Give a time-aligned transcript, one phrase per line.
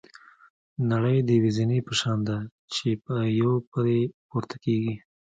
[0.91, 2.37] نړۍ د یوې زینې په شان ده
[2.73, 2.85] چې
[3.41, 4.95] یو پرې پورته کېږي.